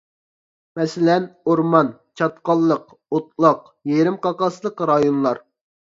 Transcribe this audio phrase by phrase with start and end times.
[0.79, 1.91] مەسىلەن: ئورمان،
[2.21, 3.61] چاتقاللىق، ئوتلاق،
[3.93, 5.43] يېرىم قاقاسلىق رايونلار.